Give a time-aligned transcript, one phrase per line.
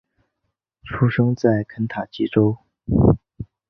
[0.83, 2.57] 出生在肯塔基州。